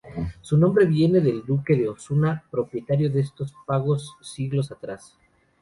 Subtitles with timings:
[0.41, 5.15] Su nombre viene por el Duque de Osuna, propietario de estos pagos siglos atrás.